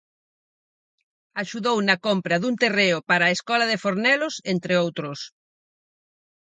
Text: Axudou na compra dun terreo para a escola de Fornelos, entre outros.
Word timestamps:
Axudou 1.43 1.77
na 1.87 1.95
compra 2.05 2.39
dun 2.41 2.55
terreo 2.63 2.97
para 3.09 3.23
a 3.25 3.33
escola 3.37 3.65
de 3.71 3.81
Fornelos, 3.83 4.33
entre 4.53 4.73
outros. 4.83 5.19